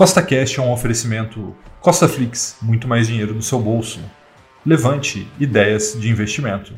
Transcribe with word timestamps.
Costa 0.00 0.22
Cash 0.22 0.56
é 0.56 0.62
um 0.62 0.72
oferecimento 0.72 1.54
Costa 1.78 2.08
Flix, 2.08 2.56
muito 2.62 2.88
mais 2.88 3.06
dinheiro 3.06 3.34
no 3.34 3.42
seu 3.42 3.60
bolso. 3.60 4.00
Levante 4.64 5.28
ideias 5.38 5.94
de 5.94 6.08
investimento. 6.08 6.72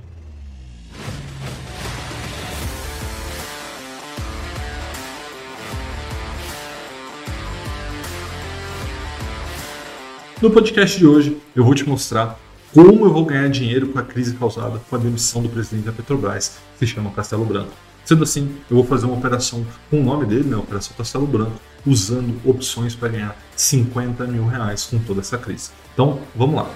No 10.43 10.51
podcast 10.51 10.99
de 10.99 11.07
hoje, 11.07 11.41
eu 11.55 11.65
vou 11.65 11.77
te 11.77 11.89
mostrar 11.89 12.37
como 12.75 13.05
eu 13.05 13.13
vou 13.13 13.25
ganhar 13.25 13.49
dinheiro 13.49 13.87
com 13.87 14.01
a 14.01 14.03
crise 14.03 14.35
causada 14.35 14.81
com 14.91 14.97
a 14.97 14.99
demissão 14.99 15.41
do 15.41 15.49
presidente 15.49 15.85
da 15.85 15.93
Petrobras, 15.93 16.59
que 16.77 16.85
se 16.85 16.93
chama 16.93 17.13
Castelo 17.13 17.45
Branco. 17.45 17.92
Sendo 18.05 18.25
assim, 18.25 18.57
eu 18.69 18.77
vou 18.77 18.85
fazer 18.85 19.07
uma 19.07 19.17
operação 19.17 19.65
com 19.89 20.01
o 20.01 20.05
nome 20.05 20.27
dele, 20.27 20.45
né, 20.45 20.57
Operação 20.57 20.95
Castelo 20.97 21.27
Branco, 21.27 21.61
usando 21.87 22.41
opções 22.45 22.95
para 22.95 23.09
ganhar 23.09 23.37
50 23.57 24.27
mil 24.27 24.47
reais 24.47 24.85
com 24.85 24.99
toda 24.99 25.21
essa 25.21 25.39
crise. 25.39 25.71
Então, 25.95 26.21
vamos 26.35 26.57
lá. 26.57 26.71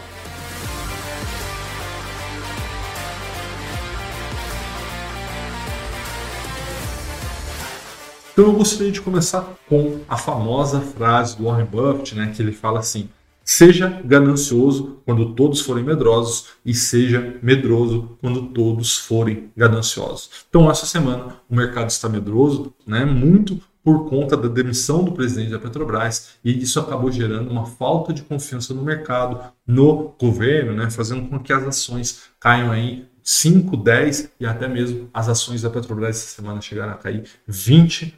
Então 8.33 8.45
eu 8.45 8.53
gostaria 8.53 8.93
de 8.93 9.01
começar 9.01 9.55
com 9.67 10.01
a 10.07 10.19
famosa 10.19 10.79
frase 10.83 11.39
do 11.39 11.45
Warren 11.45 11.65
Buffett, 11.65 12.15
né, 12.15 12.33
que 12.37 12.43
ele 12.43 12.53
fala 12.53 12.81
assim: 12.81 13.09
Seja 13.49 14.03
ganancioso 14.05 15.01
quando 15.05 15.33
todos 15.33 15.61
forem 15.61 15.85
medrosos 15.85 16.47
e 16.65 16.75
seja 16.75 17.39
medroso 17.41 18.19
quando 18.21 18.49
todos 18.49 18.99
forem 18.99 19.53
gananciosos. 19.57 20.29
Então, 20.49 20.69
essa 20.69 20.85
semana 20.85 21.37
o 21.49 21.55
mercado 21.55 21.89
está 21.89 22.09
medroso, 22.09 22.75
né? 22.85 23.05
Muito 23.05 23.63
por 23.85 24.11
conta 24.11 24.37
da 24.37 24.49
demissão 24.49 25.05
do 25.05 25.13
presidente 25.13 25.53
da 25.53 25.61
Petrobras 25.61 26.31
e 26.45 26.61
isso 26.61 26.81
acabou 26.81 27.13
gerando 27.13 27.49
uma 27.49 27.67
falta 27.67 28.13
de 28.13 28.23
confiança 28.23 28.75
no 28.75 28.83
mercado, 28.83 29.39
no 29.65 30.13
governo, 30.21 30.73
né? 30.73 30.91
Fazendo 30.91 31.29
com 31.29 31.39
que 31.39 31.53
as 31.53 31.63
ações 31.63 32.23
caiam 32.41 32.73
aí 32.73 33.07
5, 33.29 33.77
10 33.77 34.31
e 34.39 34.47
até 34.47 34.69
mesmo 34.69 35.11
as 35.13 35.29
ações 35.29 35.61
da 35.61 35.69
Petrobras 35.69 36.11
essa 36.11 36.37
semana 36.41 36.61
chegaram 36.61 36.93
a 36.93 36.97
cair 36.97 37.25
20%. 37.51 38.13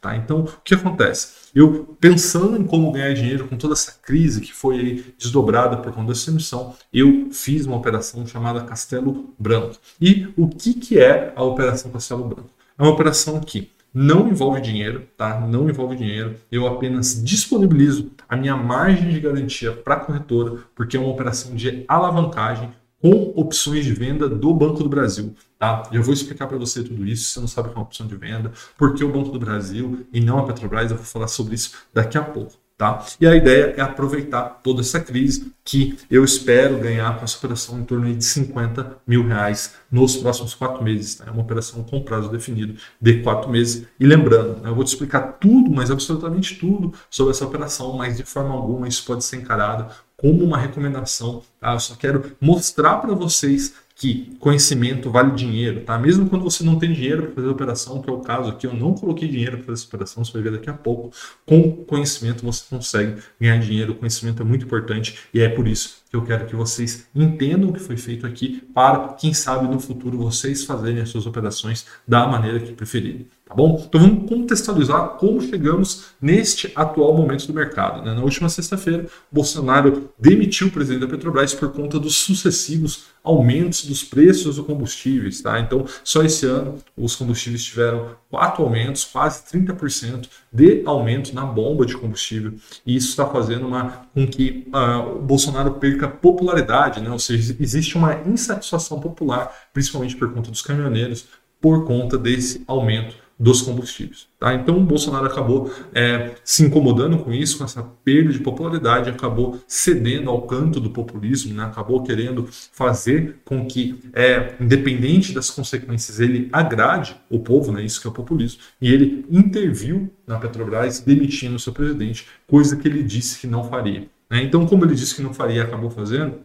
Tá? 0.00 0.16
Então, 0.16 0.44
o 0.44 0.48
que 0.64 0.74
acontece? 0.74 1.50
Eu, 1.54 1.94
pensando 2.00 2.56
em 2.56 2.64
como 2.64 2.90
ganhar 2.90 3.12
dinheiro 3.12 3.46
com 3.46 3.58
toda 3.58 3.74
essa 3.74 3.92
crise 4.00 4.40
que 4.40 4.54
foi 4.54 5.04
desdobrada 5.18 5.76
por 5.76 5.92
conta 5.92 6.12
dessa 6.12 6.30
emissão, 6.30 6.74
eu 6.90 7.28
fiz 7.30 7.66
uma 7.66 7.76
operação 7.76 8.26
chamada 8.26 8.62
Castelo 8.62 9.34
Branco. 9.38 9.76
E 10.00 10.32
o 10.38 10.48
que, 10.48 10.72
que 10.72 10.98
é 10.98 11.34
a 11.36 11.42
Operação 11.42 11.90
Castelo 11.90 12.24
Branco? 12.24 12.48
É 12.78 12.82
uma 12.82 12.92
operação 12.92 13.40
que 13.40 13.70
não 13.92 14.28
envolve 14.28 14.60
dinheiro, 14.60 15.06
tá? 15.16 15.40
Não 15.40 15.68
envolve 15.68 15.96
dinheiro. 15.96 16.36
Eu 16.50 16.66
apenas 16.66 17.22
disponibilizo 17.22 18.10
a 18.28 18.36
minha 18.36 18.56
margem 18.56 19.10
de 19.10 19.20
garantia 19.20 19.72
para 19.72 19.96
a 19.96 20.00
corretora, 20.00 20.60
porque 20.74 20.96
é 20.96 21.00
uma 21.00 21.10
operação 21.10 21.54
de 21.54 21.84
alavancagem 21.88 22.70
com 23.00 23.32
opções 23.34 23.84
de 23.84 23.94
venda 23.94 24.28
do 24.28 24.52
Banco 24.52 24.82
do 24.82 24.88
Brasil. 24.88 25.34
Tá? 25.58 25.82
Eu 25.92 26.02
vou 26.02 26.14
explicar 26.14 26.46
para 26.46 26.58
você 26.58 26.82
tudo 26.82 27.06
isso, 27.06 27.24
se 27.24 27.34
você 27.34 27.40
não 27.40 27.48
sabe 27.48 27.68
o 27.68 27.70
que 27.72 27.76
é 27.76 27.80
uma 27.80 27.86
opção 27.86 28.06
de 28.06 28.16
venda, 28.16 28.52
por 28.76 28.94
que 28.94 29.04
o 29.04 29.12
Banco 29.12 29.30
do 29.30 29.38
Brasil 29.38 30.06
e 30.12 30.20
não 30.20 30.38
a 30.38 30.46
Petrobras, 30.46 30.90
eu 30.90 30.96
vou 30.96 31.06
falar 31.06 31.28
sobre 31.28 31.54
isso 31.54 31.72
daqui 31.92 32.16
a 32.16 32.22
pouco. 32.22 32.52
Tá? 32.80 33.04
E 33.20 33.26
a 33.26 33.36
ideia 33.36 33.74
é 33.76 33.82
aproveitar 33.82 34.60
toda 34.62 34.80
essa 34.80 34.98
crise 34.98 35.52
que 35.62 35.98
eu 36.10 36.24
espero 36.24 36.78
ganhar 36.78 37.14
com 37.18 37.24
essa 37.24 37.36
operação 37.36 37.78
em 37.78 37.84
torno 37.84 38.10
de 38.10 38.24
50 38.24 38.96
mil 39.06 39.26
reais 39.26 39.74
nos 39.92 40.16
próximos 40.16 40.54
quatro 40.54 40.82
meses. 40.82 41.16
Tá? 41.16 41.26
É 41.26 41.30
uma 41.30 41.42
operação 41.42 41.84
com 41.84 42.02
prazo 42.02 42.30
definido 42.30 42.76
de 42.98 43.22
quatro 43.22 43.50
meses. 43.50 43.86
E 44.00 44.06
lembrando, 44.06 44.62
né, 44.62 44.70
eu 44.70 44.74
vou 44.74 44.82
te 44.82 44.88
explicar 44.88 45.20
tudo, 45.38 45.70
mas 45.70 45.90
absolutamente 45.90 46.54
tudo 46.54 46.94
sobre 47.10 47.32
essa 47.32 47.44
operação, 47.44 47.98
mas 47.98 48.16
de 48.16 48.24
forma 48.24 48.54
alguma 48.54 48.88
isso 48.88 49.04
pode 49.04 49.24
ser 49.24 49.36
encarado 49.36 49.92
como 50.20 50.44
uma 50.44 50.58
recomendação. 50.58 51.42
Tá? 51.58 51.72
Eu 51.72 51.80
só 51.80 51.94
quero 51.94 52.32
mostrar 52.40 52.98
para 52.98 53.14
vocês 53.14 53.74
que 53.96 54.34
conhecimento 54.38 55.10
vale 55.10 55.32
dinheiro, 55.32 55.82
tá? 55.82 55.98
Mesmo 55.98 56.28
quando 56.28 56.42
você 56.42 56.64
não 56.64 56.78
tem 56.78 56.92
dinheiro 56.92 57.24
para 57.24 57.34
fazer 57.34 57.48
a 57.48 57.50
operação, 57.50 58.00
que 58.00 58.08
é 58.08 58.12
o 58.12 58.20
caso 58.20 58.48
aqui, 58.48 58.66
eu 58.66 58.72
não 58.72 58.94
coloquei 58.94 59.28
dinheiro 59.28 59.58
para 59.58 59.66
fazer 59.66 59.80
essa 59.80 59.88
operação, 59.88 60.24
você 60.24 60.32
vai 60.32 60.42
ver 60.42 60.52
daqui 60.52 60.70
a 60.70 60.74
pouco. 60.74 61.10
Com 61.44 61.84
conhecimento 61.84 62.42
você 62.42 62.64
consegue 62.70 63.20
ganhar 63.38 63.58
dinheiro, 63.58 63.92
o 63.92 63.94
conhecimento 63.96 64.42
é 64.42 64.44
muito 64.44 64.64
importante 64.64 65.18
e 65.34 65.40
é 65.40 65.48
por 65.50 65.68
isso 65.68 65.99
que 66.10 66.16
eu 66.16 66.22
quero 66.22 66.44
que 66.44 66.56
vocês 66.56 67.06
entendam 67.14 67.70
o 67.70 67.72
que 67.72 67.78
foi 67.78 67.96
feito 67.96 68.26
aqui 68.26 68.60
para, 68.74 69.14
quem 69.14 69.32
sabe, 69.32 69.68
no 69.68 69.78
futuro 69.78 70.18
vocês 70.18 70.64
fazerem 70.64 71.00
as 71.00 71.08
suas 71.08 71.24
operações 71.24 71.86
da 72.06 72.26
maneira 72.26 72.58
que 72.58 72.72
preferirem. 72.72 73.28
Tá 73.50 73.54
bom? 73.54 73.84
Então 73.88 74.00
vamos 74.00 74.28
contextualizar 74.28 75.10
como 75.10 75.40
chegamos 75.40 76.06
neste 76.22 76.72
atual 76.74 77.16
momento 77.16 77.46
do 77.46 77.54
mercado. 77.54 78.04
Né? 78.04 78.14
Na 78.14 78.22
última 78.22 78.48
sexta-feira, 78.48 79.06
Bolsonaro 79.30 80.10
demitiu 80.18 80.68
o 80.68 80.70
presidente 80.70 81.00
da 81.00 81.08
Petrobras 81.08 81.54
por 81.54 81.72
conta 81.72 81.98
dos 81.98 82.16
sucessivos 82.16 83.06
aumentos 83.22 83.84
dos 83.84 84.04
preços 84.04 84.56
dos 84.56 84.64
combustíveis. 84.64 85.40
Tá? 85.40 85.58
Então, 85.58 85.84
só 86.04 86.22
esse 86.22 86.46
ano, 86.46 86.78
os 86.96 87.16
combustíveis 87.16 87.64
tiveram 87.64 88.10
quatro 88.28 88.62
aumentos, 88.62 89.04
quase 89.04 89.42
30% 89.44 90.28
de 90.52 90.82
aumento 90.84 91.34
na 91.34 91.44
bomba 91.44 91.86
de 91.86 91.96
combustível. 91.96 92.54
E 92.84 92.96
isso 92.96 93.10
está 93.10 93.26
fazendo 93.26 93.66
uma, 93.66 94.08
com 94.12 94.26
que 94.26 94.66
uh, 94.74 95.16
o 95.16 95.22
Bolsonaro 95.22 95.74
perca 95.74 96.08
popularidade, 96.08 97.00
né? 97.00 97.10
ou 97.10 97.18
seja, 97.18 97.56
existe 97.60 97.96
uma 97.96 98.14
insatisfação 98.26 98.98
popular, 98.98 99.52
principalmente 99.72 100.16
por 100.16 100.32
conta 100.32 100.50
dos 100.50 100.62
caminhoneiros, 100.62 101.26
por 101.60 101.84
conta 101.84 102.18
desse 102.18 102.64
aumento 102.66 103.14
dos 103.40 103.62
combustíveis. 103.62 104.28
Tá? 104.38 104.52
Então 104.52 104.76
o 104.76 104.84
Bolsonaro 104.84 105.24
acabou 105.24 105.72
é, 105.94 106.32
se 106.44 106.62
incomodando 106.62 107.16
com 107.18 107.32
isso, 107.32 107.56
com 107.56 107.64
essa 107.64 107.82
perda 108.04 108.30
de 108.30 108.38
popularidade, 108.38 109.08
acabou 109.08 109.58
cedendo 109.66 110.28
ao 110.28 110.42
canto 110.42 110.78
do 110.78 110.90
populismo, 110.90 111.54
né? 111.54 111.64
acabou 111.64 112.02
querendo 112.02 112.46
fazer 112.50 113.38
com 113.42 113.64
que, 113.64 113.98
é, 114.12 114.56
independente 114.60 115.32
das 115.32 115.50
consequências, 115.50 116.20
ele 116.20 116.50
agrade 116.52 117.16
o 117.30 117.38
povo, 117.38 117.72
né? 117.72 117.82
isso 117.82 117.98
que 117.98 118.06
é 118.06 118.10
o 118.10 118.12
populismo, 118.12 118.60
e 118.78 118.92
ele 118.92 119.24
interviu 119.30 120.12
na 120.26 120.38
Petrobras 120.38 121.00
demitindo 121.00 121.56
o 121.56 121.60
seu 121.60 121.72
presidente, 121.72 122.26
coisa 122.46 122.76
que 122.76 122.86
ele 122.86 123.02
disse 123.02 123.40
que 123.40 123.46
não 123.46 123.64
faria. 123.64 124.06
Né? 124.28 124.42
Então, 124.42 124.66
como 124.66 124.84
ele 124.84 124.94
disse 124.94 125.14
que 125.14 125.22
não 125.22 125.32
faria, 125.32 125.62
acabou 125.62 125.88
fazendo, 125.88 126.40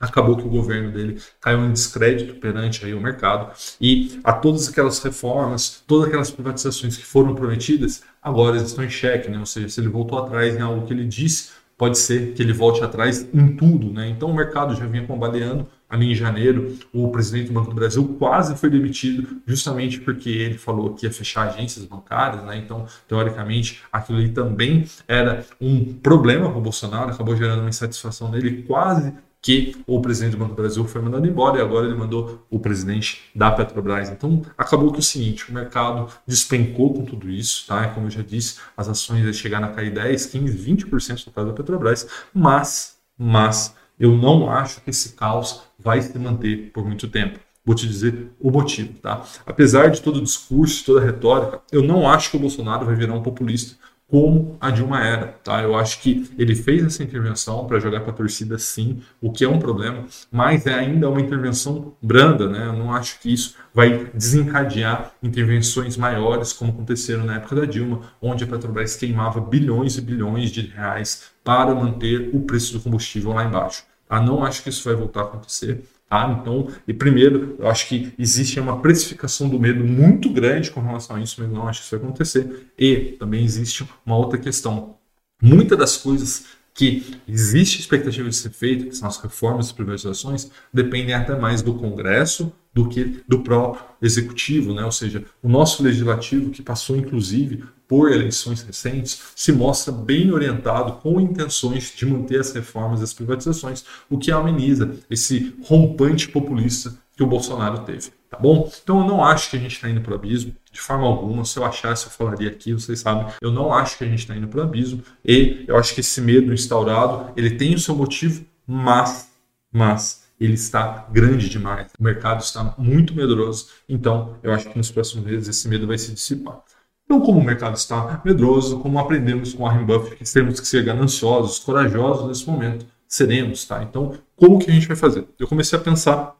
acabou 0.00 0.36
que 0.36 0.44
o 0.44 0.48
governo 0.48 0.92
dele 0.92 1.20
caiu 1.40 1.64
em 1.64 1.72
descrédito 1.72 2.34
perante 2.34 2.84
aí 2.84 2.94
o 2.94 3.00
mercado 3.00 3.52
e 3.80 4.20
a 4.22 4.32
todas 4.32 4.68
aquelas 4.68 5.02
reformas, 5.02 5.82
todas 5.86 6.08
aquelas 6.08 6.30
privatizações 6.30 6.96
que 6.96 7.04
foram 7.04 7.34
prometidas, 7.34 8.02
agora 8.22 8.56
estão 8.56 8.84
em 8.84 8.90
xeque, 8.90 9.30
né? 9.30 9.38
Ou 9.38 9.46
seja, 9.46 9.68
se 9.68 9.80
ele 9.80 9.88
voltou 9.88 10.18
atrás 10.18 10.56
em 10.56 10.60
algo 10.60 10.86
que 10.86 10.92
ele 10.92 11.04
disse, 11.04 11.50
pode 11.76 11.96
ser 11.96 12.34
que 12.34 12.42
ele 12.42 12.52
volte 12.52 12.82
atrás 12.82 13.26
em 13.32 13.56
tudo, 13.56 13.92
né? 13.92 14.08
Então 14.08 14.30
o 14.30 14.34
mercado 14.34 14.74
já 14.74 14.84
vinha 14.86 15.06
combaleando. 15.06 15.66
Ali 15.90 16.12
em 16.12 16.14
janeiro, 16.14 16.76
o 16.92 17.08
presidente 17.08 17.46
do 17.46 17.54
Banco 17.54 17.70
do 17.70 17.74
Brasil 17.74 18.16
quase 18.18 18.54
foi 18.56 18.68
demitido, 18.68 19.40
justamente 19.46 19.98
porque 19.98 20.28
ele 20.28 20.58
falou 20.58 20.92
que 20.92 21.06
ia 21.06 21.10
fechar 21.10 21.48
agências 21.48 21.86
bancárias, 21.86 22.44
né? 22.44 22.58
Então, 22.58 22.84
teoricamente, 23.08 23.80
aquilo 23.90 24.18
ali 24.18 24.28
também 24.28 24.84
era 25.06 25.46
um 25.58 25.94
problema 25.94 26.50
para 26.50 26.58
o 26.58 26.60
Bolsonaro, 26.60 27.10
acabou 27.10 27.34
gerando 27.34 27.60
uma 27.60 27.70
insatisfação 27.70 28.30
nele, 28.30 28.64
quase 28.64 29.14
que 29.48 29.74
o 29.86 29.98
presidente 30.02 30.32
do 30.32 30.36
Banco 30.36 30.50
do 30.50 30.56
Brasil 30.60 30.84
foi 30.84 31.00
mandado 31.00 31.26
embora 31.26 31.56
e 31.56 31.62
agora 31.62 31.86
ele 31.86 31.94
mandou 31.94 32.46
o 32.50 32.58
presidente 32.58 33.30
da 33.34 33.50
Petrobras. 33.50 34.10
Então, 34.10 34.42
acabou 34.58 34.92
que 34.92 34.98
o 34.98 35.02
seguinte, 35.02 35.50
o 35.50 35.54
mercado 35.54 36.06
despencou 36.26 36.92
com 36.92 37.02
tudo 37.06 37.30
isso, 37.30 37.66
tá? 37.66 37.88
Como 37.88 38.08
eu 38.08 38.10
já 38.10 38.20
disse, 38.20 38.58
as 38.76 38.90
ações 38.90 39.34
chegaram 39.36 39.68
a 39.68 39.70
cair 39.70 39.90
10, 39.90 40.26
15, 40.26 40.70
20% 40.74 41.26
no 41.28 41.32
caso 41.32 41.46
da 41.48 41.54
Petrobras, 41.54 42.06
mas, 42.34 42.98
mas 43.16 43.74
eu 43.98 44.14
não 44.14 44.50
acho 44.50 44.82
que 44.82 44.90
esse 44.90 45.14
caos 45.14 45.62
vai 45.78 46.02
se 46.02 46.18
manter 46.18 46.70
por 46.70 46.84
muito 46.84 47.08
tempo. 47.08 47.40
Vou 47.64 47.74
te 47.74 47.88
dizer 47.88 48.30
o 48.38 48.50
motivo, 48.50 48.98
tá? 48.98 49.24
Apesar 49.46 49.88
de 49.88 50.02
todo 50.02 50.18
o 50.18 50.22
discurso, 50.22 50.84
toda 50.84 51.00
a 51.00 51.04
retórica, 51.04 51.62
eu 51.72 51.82
não 51.82 52.06
acho 52.06 52.30
que 52.30 52.36
o 52.36 52.40
Bolsonaro 52.40 52.84
vai 52.84 52.94
virar 52.94 53.14
um 53.14 53.22
populista 53.22 53.76
como 54.08 54.56
a 54.58 54.70
Dilma 54.70 55.04
era. 55.04 55.26
Tá? 55.44 55.62
Eu 55.62 55.76
acho 55.76 56.00
que 56.00 56.28
ele 56.38 56.54
fez 56.54 56.82
essa 56.82 57.02
intervenção 57.02 57.66
para 57.66 57.78
jogar 57.78 58.00
para 58.00 58.10
a 58.10 58.14
torcida, 58.14 58.58
sim, 58.58 59.02
o 59.20 59.30
que 59.30 59.44
é 59.44 59.48
um 59.48 59.58
problema, 59.58 60.04
mas 60.32 60.66
é 60.66 60.74
ainda 60.74 61.08
uma 61.08 61.20
intervenção 61.20 61.94
branda. 62.02 62.48
Né? 62.48 62.66
Eu 62.66 62.72
não 62.72 62.92
acho 62.92 63.20
que 63.20 63.32
isso 63.32 63.54
vai 63.72 64.06
desencadear 64.14 65.12
intervenções 65.22 65.96
maiores, 65.96 66.52
como 66.52 66.72
aconteceram 66.72 67.24
na 67.24 67.36
época 67.36 67.54
da 67.54 67.64
Dilma, 67.66 68.00
onde 68.20 68.44
a 68.44 68.46
Petrobras 68.46 68.96
queimava 68.96 69.40
bilhões 69.40 69.98
e 69.98 70.00
bilhões 70.00 70.50
de 70.50 70.62
reais 70.62 71.30
para 71.44 71.74
manter 71.74 72.30
o 72.34 72.40
preço 72.40 72.72
do 72.72 72.80
combustível 72.80 73.32
lá 73.32 73.44
embaixo. 73.44 73.84
Tá? 74.08 74.20
Não 74.20 74.42
acho 74.42 74.62
que 74.62 74.70
isso 74.70 74.84
vai 74.84 74.94
voltar 74.94 75.20
a 75.20 75.24
acontecer. 75.24 75.84
Tá? 76.08 76.38
Então, 76.40 76.68
e 76.86 76.94
primeiro, 76.94 77.56
eu 77.58 77.68
acho 77.68 77.86
que 77.86 78.14
existe 78.18 78.58
uma 78.58 78.80
precificação 78.80 79.48
do 79.48 79.60
medo 79.60 79.84
muito 79.84 80.30
grande 80.30 80.70
com 80.70 80.80
relação 80.80 81.16
a 81.16 81.20
isso, 81.20 81.36
mas 81.38 81.50
não 81.50 81.68
acho 81.68 81.80
que 81.80 81.86
isso 81.86 81.98
vai 81.98 82.06
acontecer. 82.06 82.72
E 82.78 83.16
também 83.18 83.44
existe 83.44 83.86
uma 84.06 84.16
outra 84.16 84.38
questão. 84.38 84.96
Muitas 85.40 85.78
das 85.78 85.96
coisas 85.98 86.46
que 86.78 87.20
existe 87.26 87.80
expectativa 87.80 88.28
de 88.28 88.36
ser 88.36 88.50
feita, 88.50 88.84
que 88.84 88.94
são 88.94 89.08
as 89.08 89.16
reformas 89.16 89.68
e 89.68 89.74
privatizações, 89.74 90.48
dependem 90.72 91.12
até 91.12 91.36
mais 91.36 91.60
do 91.60 91.74
Congresso 91.74 92.52
do 92.72 92.88
que 92.88 93.20
do 93.26 93.40
próprio 93.40 93.84
executivo, 94.00 94.72
né? 94.72 94.84
ou 94.84 94.92
seja, 94.92 95.24
o 95.42 95.48
nosso 95.48 95.82
legislativo, 95.82 96.50
que 96.50 96.62
passou 96.62 96.96
inclusive 96.96 97.64
por 97.88 98.12
eleições 98.12 98.62
recentes, 98.62 99.20
se 99.34 99.50
mostra 99.50 99.92
bem 99.92 100.30
orientado 100.30 100.92
com 101.02 101.20
intenções 101.20 101.92
de 101.96 102.06
manter 102.06 102.38
as 102.38 102.52
reformas 102.52 103.00
e 103.00 103.04
as 103.04 103.12
privatizações, 103.12 103.84
o 104.08 104.16
que 104.16 104.30
ameniza 104.30 104.94
esse 105.10 105.56
rompante 105.64 106.28
populista 106.28 106.94
que 107.16 107.24
o 107.24 107.26
Bolsonaro 107.26 107.80
teve. 107.80 108.12
Tá 108.30 108.38
bom? 108.38 108.70
Então 108.82 109.00
eu 109.00 109.06
não 109.06 109.24
acho 109.24 109.50
que 109.50 109.56
a 109.56 109.58
gente 109.58 109.72
está 109.72 109.88
indo 109.88 110.02
para 110.02 110.12
o 110.12 110.14
abismo, 110.14 110.54
de 110.70 110.80
forma 110.80 111.06
alguma. 111.06 111.44
Se 111.44 111.58
eu 111.58 111.64
achasse, 111.64 112.06
eu 112.06 112.10
falaria 112.10 112.50
aqui, 112.50 112.74
vocês 112.74 113.00
sabem. 113.00 113.26
Eu 113.40 113.50
não 113.50 113.72
acho 113.72 113.96
que 113.96 114.04
a 114.04 114.06
gente 114.06 114.20
está 114.20 114.36
indo 114.36 114.46
para 114.48 114.60
o 114.60 114.62
abismo. 114.62 115.02
E 115.24 115.64
eu 115.66 115.76
acho 115.76 115.94
que 115.94 116.00
esse 116.00 116.20
medo 116.20 116.52
instaurado, 116.52 117.32
ele 117.36 117.50
tem 117.50 117.74
o 117.74 117.78
seu 117.78 117.96
motivo, 117.96 118.44
mas, 118.66 119.30
mas 119.72 120.28
ele 120.38 120.54
está 120.54 121.06
grande 121.10 121.48
demais. 121.48 121.90
O 121.98 122.02
mercado 122.02 122.42
está 122.42 122.74
muito 122.76 123.14
medroso. 123.14 123.68
Então 123.88 124.36
eu 124.42 124.52
acho 124.52 124.68
que 124.68 124.76
nos 124.76 124.90
próximos 124.90 125.24
meses 125.24 125.48
esse 125.48 125.66
medo 125.66 125.86
vai 125.86 125.96
se 125.96 126.12
dissipar. 126.12 126.62
Então, 127.08 127.22
como 127.22 127.40
o 127.40 127.44
mercado 127.44 127.74
está 127.74 128.20
medroso, 128.22 128.80
como 128.80 128.98
aprendemos 128.98 129.54
com 129.54 129.62
Warren 129.62 129.86
Buffett 129.86 130.16
que 130.16 130.30
temos 130.30 130.60
que 130.60 130.68
ser 130.68 130.84
gananciosos, 130.84 131.58
corajosos 131.58 132.28
nesse 132.28 132.46
momento, 132.46 132.84
seremos, 133.08 133.64
tá? 133.64 133.82
Então, 133.82 134.18
como 134.36 134.58
que 134.58 134.70
a 134.70 134.74
gente 134.74 134.86
vai 134.86 134.94
fazer? 134.96 135.26
Eu 135.38 135.48
comecei 135.48 135.78
a 135.78 135.80
pensar 135.80 136.36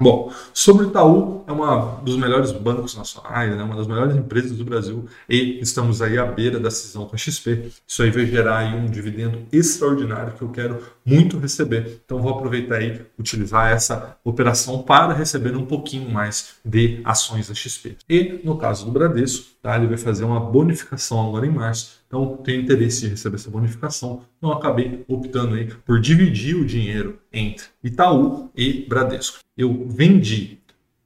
Bom, 0.00 0.32
sobre 0.52 0.86
o 0.86 0.88
Itaú, 0.88 1.44
é 1.46 1.52
um 1.52 2.02
dos 2.02 2.16
melhores 2.16 2.50
bancos 2.50 2.96
nacionais, 2.96 3.56
né, 3.56 3.62
uma 3.62 3.76
das 3.76 3.86
melhores 3.86 4.16
empresas 4.16 4.58
do 4.58 4.64
Brasil 4.64 5.06
e 5.28 5.60
estamos 5.60 6.02
aí 6.02 6.18
à 6.18 6.26
beira 6.26 6.58
da 6.58 6.68
cisão 6.68 7.06
com 7.06 7.14
a 7.14 7.18
XP. 7.18 7.70
Isso 7.86 8.02
aí 8.02 8.10
vai 8.10 8.26
gerar 8.26 8.58
aí 8.58 8.74
um 8.74 8.86
dividendo 8.86 9.46
extraordinário 9.52 10.32
que 10.32 10.42
eu 10.42 10.48
quero 10.48 10.82
muito 11.04 11.38
receber. 11.38 12.00
Então 12.04 12.20
vou 12.20 12.32
aproveitar 12.32 12.76
aí 12.76 13.02
utilizar 13.16 13.70
essa 13.70 14.16
operação 14.24 14.82
para 14.82 15.12
receber 15.12 15.54
um 15.54 15.64
pouquinho 15.64 16.10
mais 16.10 16.56
de 16.64 17.00
ações 17.04 17.46
da 17.46 17.54
XP. 17.54 17.96
E 18.08 18.40
no 18.42 18.56
caso 18.56 18.84
do 18.86 18.90
Bradesco, 18.90 19.46
tá, 19.62 19.76
ele 19.76 19.86
vai 19.86 19.96
fazer 19.96 20.24
uma 20.24 20.40
bonificação 20.40 21.28
agora 21.28 21.46
em 21.46 21.52
março 21.52 22.03
então, 22.14 22.36
tenho 22.36 22.62
interesse 22.62 23.00
de 23.00 23.08
receber 23.08 23.34
essa 23.34 23.50
bonificação. 23.50 24.22
Então, 24.38 24.52
acabei 24.52 25.04
optando 25.08 25.56
aí 25.56 25.66
por 25.84 26.00
dividir 26.00 26.54
o 26.54 26.64
dinheiro 26.64 27.18
entre 27.32 27.66
Itaú 27.82 28.50
e 28.54 28.86
Bradesco. 28.88 29.38
Eu 29.56 29.84
vendi 29.88 30.60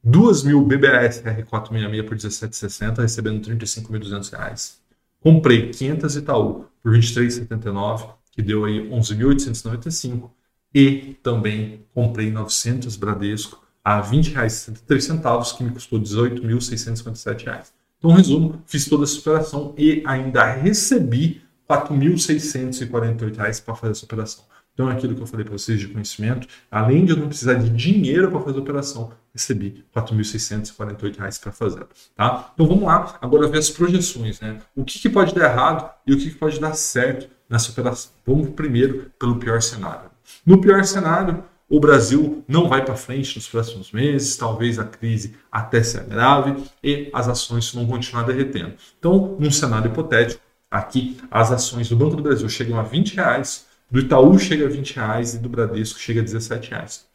2 0.05 0.43
mil 0.43 0.63
BBS 0.67 1.23
R466 1.23 2.05
por 2.07 2.15
17,60, 2.15 2.99
recebendo 2.99 3.49
R$ 3.49 3.57
35.200. 3.57 4.75
Comprei 5.19 5.71
500 5.71 6.17
Itaú 6.17 6.67
por 6.83 6.93
23,79, 6.93 8.11
que 8.31 8.43
deu 8.43 8.67
aí 8.67 8.87
11.895. 8.91 10.31
E 10.75 11.17
também 11.23 11.87
comprei 11.95 12.31
900 12.31 12.97
Bradesco 12.97 13.67
a 13.83 14.03
R$ 14.03 14.15
20,63, 14.15 15.57
que 15.57 15.65
me 15.65 15.71
custou 15.71 15.99
R$ 15.99 16.05
18.657. 16.05 17.78
Então, 17.99 18.13
resumo, 18.13 18.63
fiz 18.67 18.87
toda 18.89 19.05
essa 19.05 19.19
operação 19.19 19.75
e 19.77 20.03
ainda 20.07 20.45
recebi 20.53 21.43
R$ 21.69 21.77
4.648 21.77 23.65
para 23.65 23.75
fazer 23.75 23.93
essa 23.93 24.05
operação. 24.05 24.45
Então, 24.73 24.89
é 24.89 24.93
aquilo 24.93 25.17
que 25.17 25.21
eu 25.21 25.27
falei 25.27 25.45
para 25.45 25.59
vocês 25.59 25.81
de 25.81 25.89
conhecimento, 25.89 26.47
além 26.71 27.05
de 27.05 27.11
eu 27.11 27.17
não 27.17 27.27
precisar 27.27 27.55
de 27.55 27.69
dinheiro 27.69 28.31
para 28.31 28.41
fazer 28.41 28.59
a 28.59 28.61
operação, 28.61 29.11
recebi 29.35 29.85
R$ 29.93 30.03
4.648 30.03 31.41
para 31.41 31.51
fazer. 31.51 31.87
Tá? 32.15 32.53
Então, 32.55 32.69
vamos 32.69 32.85
lá, 32.85 33.19
agora 33.21 33.49
ver 33.49 33.59
as 33.59 33.71
projeções. 33.71 34.41
Né? 34.41 34.61
O 34.77 34.85
que, 34.85 35.01
que 35.01 35.11
pode 35.11 35.35
dar 35.35 35.51
errado 35.51 35.91
e 36.07 36.13
o 36.15 36.17
que, 36.17 36.31
que 36.31 36.37
pode 36.37 36.61
dar 36.61 36.75
certo 36.75 37.29
nessa 37.51 37.73
operação. 37.73 38.13
Vamos 38.25 38.51
primeiro 38.51 39.11
pelo 39.19 39.37
pior 39.41 39.61
cenário. 39.61 40.11
No 40.47 40.61
pior 40.61 40.85
cenário, 40.85 41.43
o 41.69 41.79
Brasil 41.79 42.43
não 42.49 42.69
vai 42.69 42.83
para 42.85 42.97
frente 42.97 43.37
nos 43.37 43.47
próximos 43.47 43.93
meses, 43.93 44.37
talvez 44.37 44.79
a 44.79 44.85
crise 44.85 45.37
até 45.53 45.83
se 45.83 45.99
agrave 45.99 46.65
e 46.83 47.11
as 47.13 47.29
ações 47.29 47.71
vão 47.73 47.87
continuar 47.87 48.23
derretendo. 48.23 48.75
Então, 48.99 49.37
num 49.39 49.51
cenário 49.51 49.91
hipotético, 49.91 50.41
aqui 50.71 51.19
as 51.31 51.53
ações 51.53 51.89
do 51.89 51.97
Banco 51.97 52.17
do 52.17 52.23
Brasil 52.23 52.49
chegam 52.49 52.79
a 52.79 52.83
20 52.83 53.17
reais, 53.17 53.67
do 53.91 54.01
Itaú 54.01 54.39
chega 54.39 54.65
a 54.65 54.69
20 54.69 54.97
reais 54.97 55.35
e 55.35 55.39
do 55.39 55.49
Bradesco 55.49 55.99
chega 55.99 56.21
a 56.21 56.25
17 56.25 56.71
reais. 56.71 57.07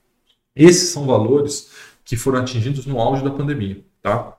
Esses 0.55 0.89
são 0.89 1.05
valores 1.05 1.72
que 2.05 2.15
foram 2.15 2.39
atingidos 2.39 2.86
no 2.86 3.00
auge 3.00 3.24
da 3.24 3.31
pandemia, 3.31 3.83
tá? 4.01 4.38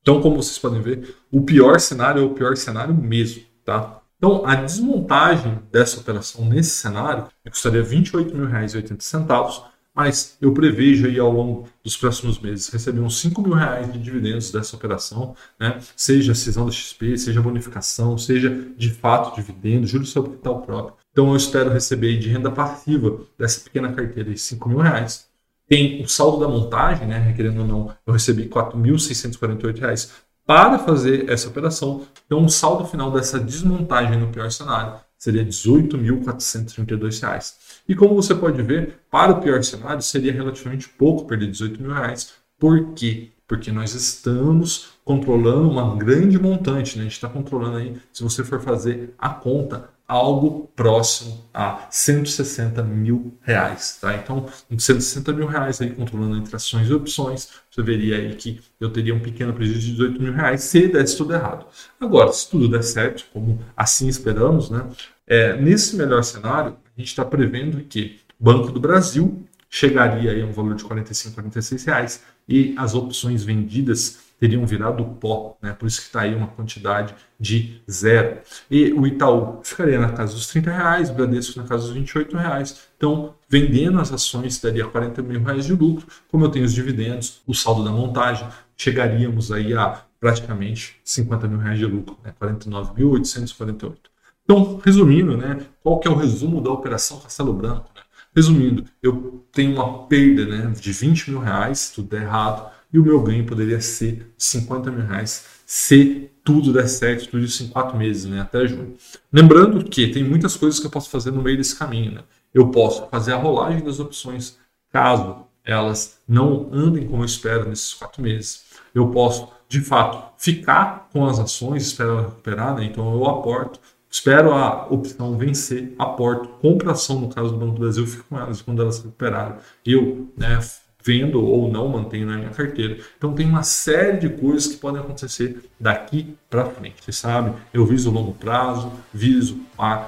Então, 0.00 0.20
como 0.20 0.42
vocês 0.42 0.58
podem 0.58 0.82
ver, 0.82 1.16
o 1.30 1.42
pior 1.42 1.78
cenário 1.78 2.22
é 2.22 2.24
o 2.24 2.34
pior 2.34 2.56
cenário 2.56 2.94
mesmo, 2.94 3.44
tá? 3.64 4.01
Então, 4.22 4.46
a 4.46 4.54
desmontagem 4.54 5.58
dessa 5.72 5.98
operação 5.98 6.44
nesse 6.44 6.70
cenário 6.70 7.26
me 7.44 7.50
custaria 7.50 7.82
R$ 7.82 7.88
28.080, 7.88 9.64
mas 9.92 10.36
eu 10.40 10.54
prevejo 10.54 11.08
aí 11.08 11.18
ao 11.18 11.32
longo 11.32 11.68
dos 11.82 11.96
próximos 11.96 12.38
meses 12.38 12.68
receber 12.68 13.00
uns 13.00 13.18
5 13.18 13.42
mil 13.42 13.54
reais 13.54 13.92
de 13.92 13.98
dividendos 13.98 14.52
dessa 14.52 14.76
operação, 14.76 15.34
né? 15.58 15.80
seja 15.96 16.36
cisão 16.36 16.66
da 16.66 16.70
XP, 16.70 17.18
seja 17.18 17.42
bonificação, 17.42 18.16
seja 18.16 18.48
de 18.76 18.90
fato 18.90 19.34
dividendos, 19.34 19.90
juros 19.90 20.10
sobre 20.10 20.30
capital 20.30 20.62
próprio. 20.62 20.96
Então 21.10 21.30
eu 21.30 21.36
espero 21.36 21.70
receber 21.70 22.16
de 22.20 22.28
renda 22.28 22.48
passiva 22.48 23.22
dessa 23.36 23.58
pequena 23.58 23.92
carteira 23.92 24.30
de 24.30 24.38
5 24.38 24.68
mil 24.68 24.78
reais. 24.78 25.26
Tem 25.68 26.02
o 26.02 26.08
saldo 26.08 26.38
da 26.38 26.46
montagem, 26.46 27.06
né? 27.08 27.32
Querendo 27.32 27.62
ou 27.62 27.66
não, 27.66 27.96
eu 28.06 28.12
recebi 28.12 28.42
R$ 28.42 28.50
4.648 28.50 30.10
para 30.46 30.78
fazer 30.78 31.30
essa 31.30 31.48
operação. 31.48 32.02
Então, 32.26 32.44
o 32.44 32.48
saldo 32.48 32.86
final 32.86 33.10
dessa 33.10 33.38
desmontagem 33.38 34.18
no 34.18 34.28
pior 34.28 34.50
cenário 34.50 34.94
seria 35.18 35.42
R$ 35.42 35.48
18.432. 35.48 37.54
E 37.88 37.94
como 37.94 38.14
você 38.14 38.34
pode 38.34 38.60
ver, 38.62 39.00
para 39.10 39.32
o 39.32 39.40
pior 39.40 39.62
cenário 39.62 40.02
seria 40.02 40.32
relativamente 40.32 40.88
pouco 40.88 41.26
perder 41.26 41.50
18 41.50 41.80
mil 41.80 41.92
reais. 41.92 42.32
Por 42.58 42.92
quê? 42.94 43.30
Porque 43.46 43.70
nós 43.70 43.94
estamos 43.94 44.92
controlando 45.04 45.68
uma 45.68 45.94
grande 45.96 46.38
montante. 46.38 46.96
Né? 46.96 47.02
A 47.02 47.04
gente 47.04 47.14
está 47.14 47.28
controlando 47.28 47.76
aí, 47.76 47.96
se 48.12 48.22
você 48.22 48.42
for 48.42 48.60
fazer 48.60 49.14
a 49.18 49.30
conta, 49.30 49.90
algo 50.12 50.70
próximo 50.76 51.42
a 51.54 51.86
160 51.90 52.82
mil 52.82 53.34
reais. 53.40 53.96
Tá? 53.98 54.14
Então, 54.14 54.46
160 54.68 55.32
mil 55.32 55.46
reais 55.46 55.80
aí 55.80 55.90
controlando 55.90 56.36
entre 56.36 56.54
ações 56.54 56.88
e 56.88 56.92
opções, 56.92 57.48
você 57.70 57.82
veria 57.82 58.16
aí 58.16 58.34
que 58.34 58.60
eu 58.78 58.90
teria 58.90 59.14
um 59.14 59.20
pequeno 59.20 59.54
prejuízo 59.54 59.80
de 59.80 59.92
18 59.92 60.22
mil 60.22 60.32
reais 60.34 60.60
se 60.64 60.86
desse 60.86 61.16
tudo 61.16 61.32
errado. 61.32 61.64
Agora, 61.98 62.30
se 62.30 62.50
tudo 62.50 62.68
der 62.68 62.84
certo, 62.84 63.24
como 63.32 63.58
assim 63.74 64.06
esperamos, 64.06 64.68
né? 64.68 64.86
É, 65.26 65.56
nesse 65.56 65.96
melhor 65.96 66.22
cenário, 66.22 66.76
a 66.94 67.00
gente 67.00 67.08
está 67.08 67.24
prevendo 67.24 67.82
que 67.84 68.20
o 68.38 68.44
Banco 68.44 68.70
do 68.70 68.80
Brasil 68.80 69.42
chegaria 69.72 70.44
a 70.44 70.46
um 70.46 70.52
valor 70.52 70.74
de 70.74 70.84
45, 70.84 71.34
46 71.34 71.84
reais 71.86 72.22
e 72.46 72.74
as 72.76 72.94
opções 72.94 73.42
vendidas 73.42 74.20
teriam 74.38 74.66
virado 74.66 75.02
pó, 75.18 75.56
né? 75.62 75.72
por 75.72 75.86
isso 75.86 76.00
que 76.00 76.08
está 76.08 76.22
aí 76.22 76.34
uma 76.34 76.48
quantidade 76.48 77.14
de 77.40 77.80
zero. 77.90 78.40
E 78.70 78.92
o 78.92 79.06
Itaú 79.06 79.60
ficaria 79.62 79.98
na 79.98 80.10
casa 80.10 80.34
dos 80.34 80.46
30 80.48 80.70
reais, 80.70 81.08
o 81.08 81.14
Bradesco 81.14 81.58
na 81.58 81.66
casa 81.66 81.84
dos 81.84 81.92
28 81.92 82.36
reais. 82.36 82.82
Então, 82.96 83.34
vendendo 83.48 83.98
as 83.98 84.12
ações, 84.12 84.60
daria 84.60 84.84
40 84.84 85.22
mil 85.22 85.42
reais 85.42 85.64
de 85.64 85.72
lucro. 85.72 86.06
Como 86.28 86.44
eu 86.44 86.50
tenho 86.50 86.66
os 86.66 86.74
dividendos, 86.74 87.40
o 87.46 87.54
saldo 87.54 87.82
da 87.84 87.90
montagem, 87.90 88.46
chegaríamos 88.76 89.50
aí 89.52 89.72
a 89.74 90.02
praticamente 90.20 90.96
50 91.04 91.48
mil 91.48 91.58
reais 91.58 91.78
de 91.78 91.86
lucro, 91.86 92.18
né? 92.22 92.34
49.848. 92.40 93.96
Então, 94.44 94.80
resumindo, 94.84 95.36
né, 95.36 95.64
qual 95.82 96.00
que 96.00 96.08
é 96.08 96.10
o 96.10 96.16
resumo 96.16 96.60
da 96.60 96.70
operação 96.70 97.20
Castelo 97.20 97.52
Branco? 97.52 97.91
Resumindo, 98.34 98.84
eu 99.02 99.44
tenho 99.52 99.74
uma 99.74 100.06
perda 100.06 100.46
né, 100.46 100.72
de 100.78 100.92
20 100.92 101.30
mil 101.30 101.40
reais, 101.40 101.78
se 101.78 101.94
tudo 101.94 102.08
der 102.08 102.22
errado, 102.22 102.70
e 102.92 102.98
o 102.98 103.02
meu 103.02 103.22
ganho 103.22 103.44
poderia 103.44 103.80
ser 103.80 104.32
50 104.36 104.90
mil 104.90 105.06
reais 105.06 105.44
se 105.66 106.30
tudo 106.44 106.72
der 106.72 106.86
certo, 106.86 107.28
tudo 107.28 107.42
isso 107.44 107.62
em 107.62 107.68
quatro 107.68 107.96
meses, 107.96 108.26
né, 108.26 108.40
até 108.40 108.66
junho. 108.66 108.94
Lembrando 109.32 109.84
que 109.84 110.08
tem 110.08 110.22
muitas 110.22 110.56
coisas 110.56 110.78
que 110.78 110.86
eu 110.86 110.90
posso 110.90 111.08
fazer 111.08 111.30
no 111.30 111.42
meio 111.42 111.56
desse 111.56 111.76
caminho. 111.76 112.12
Né? 112.12 112.24
Eu 112.52 112.68
posso 112.68 113.06
fazer 113.08 113.32
a 113.32 113.36
rolagem 113.36 113.82
das 113.82 113.98
opções 113.98 114.58
caso 114.90 115.46
elas 115.64 116.18
não 116.28 116.68
andem 116.72 117.06
como 117.06 117.22
eu 117.22 117.26
espero 117.26 117.68
nesses 117.68 117.94
quatro 117.94 118.20
meses. 118.20 118.64
Eu 118.94 119.08
posso, 119.10 119.48
de 119.68 119.80
fato, 119.80 120.34
ficar 120.36 121.08
com 121.12 121.24
as 121.24 121.38
ações, 121.38 121.86
esperar 121.86 122.22
recuperar, 122.22 122.74
né? 122.74 122.84
então 122.84 123.14
eu 123.14 123.26
aporto, 123.26 123.80
espero 124.12 124.52
a 124.52 124.86
opção 124.88 125.38
vencer, 125.38 125.94
aporto, 125.98 126.48
compro 126.60 126.90
ação, 126.90 127.18
no 127.18 127.30
caso 127.30 127.50
do 127.50 127.56
Banco 127.56 127.72
do 127.72 127.80
Brasil, 127.80 128.06
fico 128.06 128.26
com 128.28 128.38
elas 128.38 128.60
quando 128.60 128.82
elas 128.82 128.98
recuperarem. 128.98 129.56
Eu 129.84 130.28
né, 130.36 130.60
vendo 131.02 131.42
ou 131.42 131.72
não 131.72 131.88
mantenho 131.88 132.26
na 132.26 132.36
minha 132.36 132.50
carteira. 132.50 132.98
Então 133.16 133.32
tem 133.32 133.48
uma 133.48 133.62
série 133.62 134.18
de 134.18 134.28
coisas 134.28 134.68
que 134.68 134.76
podem 134.76 135.00
acontecer 135.00 135.64
daqui 135.80 136.36
para 136.48 136.66
frente. 136.66 136.96
Você 137.02 137.10
sabe, 137.10 137.54
eu 137.72 137.86
viso 137.86 138.10
longo 138.10 138.34
prazo, 138.34 138.92
viso 139.12 139.58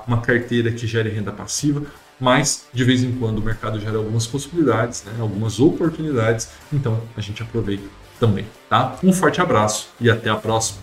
uma 0.06 0.20
carteira 0.20 0.70
que 0.70 0.86
gere 0.86 1.08
renda 1.08 1.32
passiva, 1.32 1.82
mas 2.20 2.68
de 2.72 2.84
vez 2.84 3.02
em 3.02 3.12
quando 3.12 3.38
o 3.38 3.42
mercado 3.42 3.80
gera 3.80 3.96
algumas 3.96 4.26
possibilidades, 4.26 5.02
né, 5.04 5.14
algumas 5.18 5.58
oportunidades, 5.58 6.50
então 6.72 7.00
a 7.16 7.20
gente 7.20 7.42
aproveita 7.42 7.84
também, 8.20 8.46
tá? 8.68 8.96
Um 9.02 9.12
forte 9.12 9.40
abraço 9.40 9.88
e 10.00 10.08
até 10.08 10.30
a 10.30 10.36
próxima. 10.36 10.78